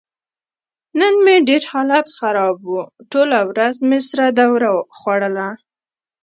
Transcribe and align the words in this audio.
نن 0.99 1.13
مې 1.23 1.35
ډېر 1.47 1.61
حالت 1.71 2.05
خراب 2.17 2.57
و. 2.65 2.71
ټوله 3.11 3.39
ورځ 3.49 3.75
مې 3.87 3.99
سره 4.09 4.25
دوره 4.39 4.69
خوړله. 4.97 5.49